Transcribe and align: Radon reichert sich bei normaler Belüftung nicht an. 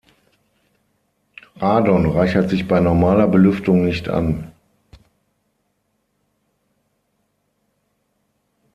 Radon 1.57 2.07
reichert 2.07 2.49
sich 2.49 2.67
bei 2.67 2.79
normaler 2.79 3.27
Belüftung 3.27 3.85
nicht 3.85 4.09
an. 4.09 4.51